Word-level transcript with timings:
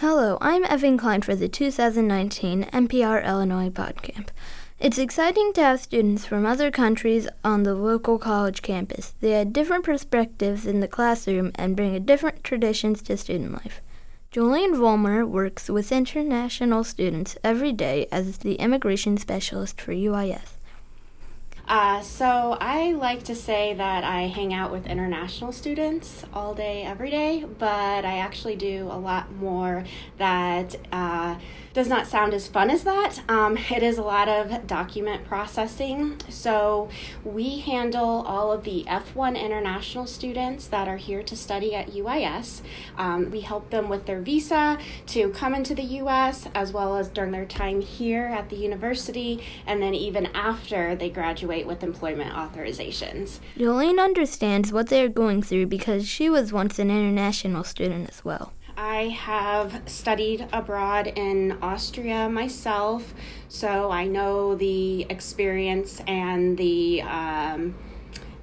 Hello, 0.00 0.38
I'm 0.40 0.64
Evan 0.66 0.96
Klein 0.96 1.22
for 1.22 1.34
the 1.34 1.48
2019 1.48 2.66
NPR 2.66 3.26
Illinois 3.26 3.68
PodCamp. 3.68 4.28
It's 4.78 4.96
exciting 4.96 5.52
to 5.54 5.60
have 5.60 5.80
students 5.80 6.24
from 6.24 6.46
other 6.46 6.70
countries 6.70 7.26
on 7.42 7.64
the 7.64 7.74
local 7.74 8.16
college 8.16 8.62
campus. 8.62 9.14
They 9.20 9.34
add 9.34 9.52
different 9.52 9.84
perspectives 9.84 10.66
in 10.66 10.78
the 10.78 10.86
classroom 10.86 11.50
and 11.56 11.74
bring 11.74 11.96
a 11.96 11.98
different 11.98 12.44
traditions 12.44 13.02
to 13.02 13.16
student 13.16 13.54
life. 13.54 13.80
Jolene 14.32 14.76
Vollmer 14.76 15.26
works 15.26 15.68
with 15.68 15.90
international 15.90 16.84
students 16.84 17.36
every 17.42 17.72
day 17.72 18.06
as 18.12 18.38
the 18.38 18.54
immigration 18.54 19.16
specialist 19.16 19.80
for 19.80 19.90
UIS. 19.90 20.57
Uh, 21.68 22.00
so 22.00 22.56
I 22.62 22.92
like 22.92 23.24
to 23.24 23.34
say 23.34 23.74
that 23.74 24.02
I 24.02 24.22
hang 24.22 24.54
out 24.54 24.72
with 24.72 24.86
international 24.86 25.52
students 25.52 26.24
all 26.32 26.54
day, 26.54 26.82
every 26.82 27.10
day, 27.10 27.44
but 27.58 28.06
I 28.06 28.18
actually 28.18 28.56
do 28.56 28.88
a 28.90 28.96
lot 28.96 29.34
more 29.34 29.84
that 30.16 30.76
uh, 30.90 31.36
does 31.74 31.86
not 31.86 32.06
sound 32.06 32.32
as 32.32 32.48
fun 32.48 32.70
as 32.70 32.84
that. 32.84 33.20
Um, 33.28 33.58
it 33.58 33.82
is 33.82 33.98
a 33.98 34.02
lot 34.02 34.28
of 34.28 34.66
document 34.66 35.26
processing. 35.26 36.18
So 36.30 36.88
we 37.22 37.58
handle 37.58 38.24
all 38.26 38.50
of 38.50 38.64
the 38.64 38.84
F1 38.88 39.38
international 39.38 40.06
students 40.06 40.66
that 40.68 40.88
are 40.88 40.96
here 40.96 41.22
to 41.22 41.36
study 41.36 41.74
at 41.74 41.88
UIS. 41.90 42.62
Um, 42.96 43.30
we 43.30 43.42
help 43.42 43.68
them 43.68 43.90
with 43.90 44.06
their 44.06 44.20
visa 44.20 44.78
to 45.08 45.28
come 45.30 45.54
into 45.54 45.74
the 45.74 45.82
US 45.82 46.48
as 46.54 46.72
well 46.72 46.96
as 46.96 47.08
during 47.08 47.32
their 47.32 47.44
time 47.44 47.82
here 47.82 48.24
at 48.24 48.48
the 48.48 48.56
university 48.56 49.44
and 49.66 49.82
then 49.82 49.94
even 49.94 50.26
after 50.34 50.96
they 50.96 51.10
graduate 51.10 51.57
with 51.66 51.82
employment 51.82 52.32
authorizations. 52.32 53.38
Jolene 53.56 54.02
understands 54.02 54.72
what 54.72 54.88
they 54.88 55.02
are 55.02 55.08
going 55.08 55.42
through 55.42 55.66
because 55.66 56.06
she 56.06 56.28
was 56.28 56.52
once 56.52 56.78
an 56.78 56.90
international 56.90 57.64
student 57.64 58.08
as 58.08 58.24
well. 58.24 58.52
I 58.76 59.08
have 59.08 59.82
studied 59.86 60.46
abroad 60.52 61.08
in 61.08 61.58
Austria 61.60 62.28
myself, 62.28 63.12
so 63.48 63.90
I 63.90 64.06
know 64.06 64.54
the 64.54 65.02
experience 65.10 66.00
and 66.06 66.56
the 66.56 67.02
um, 67.02 67.74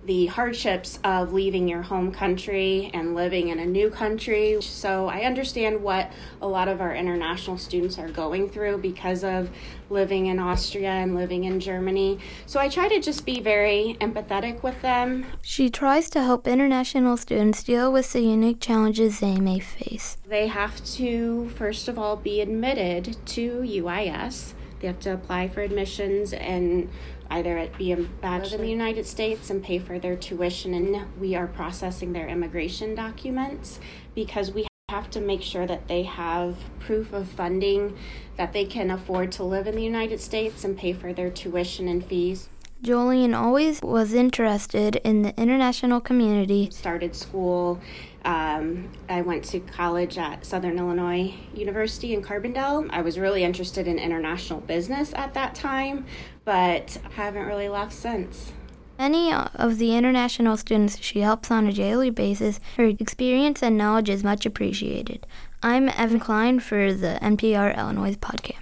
the 0.06 0.28
hardships 0.28 1.00
of 1.04 1.34
leaving 1.34 1.68
your 1.68 1.82
home 1.82 2.12
country 2.12 2.92
and 2.94 3.16
living 3.16 3.50
in 3.50 3.60
a 3.60 3.66
new 3.66 3.90
country. 3.90 4.62
So 4.62 5.08
I 5.08 5.22
understand 5.22 5.82
what 5.82 6.12
a 6.42 6.48
lot 6.48 6.68
of 6.68 6.80
our 6.80 6.96
international 6.96 7.58
students 7.58 7.98
are 7.98 8.10
going 8.10 8.50
through 8.50 8.78
because 8.78 9.24
of 9.24 9.50
living 9.90 10.28
in 10.28 10.40
Austria 10.40 10.90
and 10.90 11.16
living 11.16 11.46
in 11.46 11.60
Germany. 11.60 12.20
So 12.46 12.60
I 12.60 12.70
try 12.70 12.88
to 12.88 13.00
just 13.00 13.26
be 13.26 13.40
very 13.40 13.98
empathetic 14.00 14.62
with 14.62 14.80
them. 14.82 15.26
She 15.42 15.70
tries 15.70 16.10
to 16.12 16.22
help 16.22 16.48
international 16.48 17.18
students 17.18 17.64
deal 17.64 17.92
with 17.92 18.14
the 18.14 18.22
unique 18.22 18.60
challenges 18.60 19.20
they 19.20 19.40
may 19.40 19.60
face. 19.60 20.18
They 20.28 20.48
have 20.48 20.84
to, 20.96 21.50
first 21.50 21.88
of 21.88 21.98
all, 21.98 22.16
be 22.16 22.42
admitted 22.42 23.18
to 23.28 23.62
UIS. 23.62 24.54
They 24.86 24.92
have 24.92 25.00
to 25.00 25.14
apply 25.16 25.48
for 25.48 25.62
admissions 25.62 26.32
and 26.32 26.92
either 27.32 27.68
be 27.76 27.92
a 27.92 27.98
bachelor 27.98 28.58
in 28.58 28.62
the 28.62 28.70
United 28.70 29.08
States 29.08 29.50
and 29.50 29.64
pay 29.64 29.80
for 29.80 29.98
their 29.98 30.16
tuition, 30.16 30.76
and 30.76 31.20
we 31.20 31.34
are 31.34 31.48
processing 31.48 32.14
their 32.14 32.28
immigration 32.28 32.94
documents 32.94 33.80
because 34.14 34.52
we 34.52 34.68
have 34.90 35.10
to 35.10 35.22
make 35.22 35.42
sure 35.42 35.66
that 35.66 35.88
they 35.88 36.04
have 36.04 36.58
proof 36.80 37.14
of 37.14 37.28
funding 37.28 37.98
that 38.38 38.54
they 38.54 38.64
can 38.64 38.92
afford 38.92 39.32
to 39.32 39.44
live 39.44 39.66
in 39.66 39.76
the 39.76 39.82
United 39.82 40.22
States 40.22 40.64
and 40.64 40.78
pay 40.78 40.94
for 40.94 41.14
their 41.14 41.32
tuition 41.32 41.88
and 41.88 42.06
fees. 42.06 42.48
Jolene 42.84 43.36
always 43.36 43.82
was 43.82 44.14
interested 44.14 44.98
in 44.98 45.22
the 45.22 45.36
international 45.40 46.00
community. 46.02 46.70
Started 46.72 47.16
school. 47.16 47.80
Um, 48.24 48.92
I 49.08 49.22
went 49.22 49.44
to 49.46 49.60
college 49.60 50.18
at 50.18 50.46
Southern 50.46 50.78
Illinois 50.78 51.34
University 51.54 52.14
in 52.14 52.22
Carbondale. 52.22 52.88
I 52.92 53.02
was 53.02 53.18
really 53.18 53.44
interested 53.44 53.88
in 53.88 53.98
international 53.98 54.62
business 54.62 55.14
at 55.16 55.34
that 55.36 55.56
time, 55.56 56.06
but 56.44 56.98
haven't 57.16 57.46
really 57.46 57.70
left 57.70 57.94
since. 57.94 58.52
Many 58.98 59.34
of 59.34 59.78
the 59.78 59.96
international 59.96 60.56
students 60.58 61.02
she 61.02 61.20
helps 61.20 61.52
on 61.52 61.68
a 61.68 61.74
daily 61.74 62.10
basis, 62.10 62.60
her 62.78 62.86
experience 62.86 63.62
and 63.62 63.78
knowledge 63.78 64.10
is 64.10 64.24
much 64.24 64.46
appreciated. 64.46 65.28
I'm 65.62 65.90
Evan 65.90 66.20
Klein 66.20 66.60
for 66.60 66.94
the 66.94 67.20
NPR 67.22 67.78
Illinois 67.78 68.16
podcast. 68.16 68.55